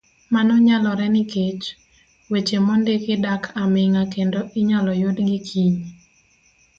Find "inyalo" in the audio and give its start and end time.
4.59-4.91